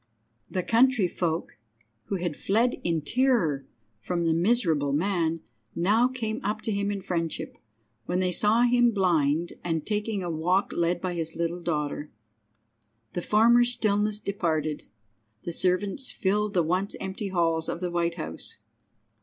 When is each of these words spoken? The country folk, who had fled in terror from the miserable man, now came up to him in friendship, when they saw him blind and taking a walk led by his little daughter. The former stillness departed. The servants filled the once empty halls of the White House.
The 0.49 0.63
country 0.63 1.07
folk, 1.07 1.59
who 2.05 2.15
had 2.15 2.35
fled 2.35 2.81
in 2.83 3.01
terror 3.03 3.67
from 3.99 4.25
the 4.25 4.33
miserable 4.33 4.93
man, 4.93 5.41
now 5.75 6.07
came 6.07 6.41
up 6.43 6.63
to 6.63 6.71
him 6.71 6.89
in 6.89 7.01
friendship, 7.01 7.55
when 8.07 8.17
they 8.19 8.31
saw 8.31 8.63
him 8.63 8.89
blind 8.93 9.53
and 9.63 9.85
taking 9.85 10.23
a 10.23 10.31
walk 10.31 10.73
led 10.73 11.01
by 11.01 11.13
his 11.13 11.35
little 11.35 11.61
daughter. 11.61 12.09
The 13.13 13.21
former 13.21 13.63
stillness 13.63 14.17
departed. 14.17 14.85
The 15.43 15.53
servants 15.53 16.09
filled 16.11 16.55
the 16.55 16.63
once 16.63 16.95
empty 16.99 17.27
halls 17.27 17.69
of 17.69 17.79
the 17.79 17.91
White 17.91 18.15
House. 18.15 18.57